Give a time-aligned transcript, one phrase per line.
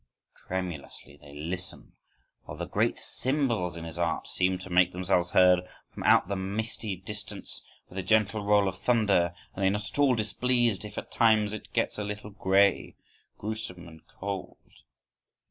[0.47, 1.93] Tremulously they listen
[2.45, 5.59] while the great symbols in his art seem to make themselves heard
[5.91, 9.87] from out the misty distance, with a gentle roll of thunder, and they are not
[9.91, 12.95] at all displeased if at times it gets a little grey,
[13.37, 14.71] gruesome and cold.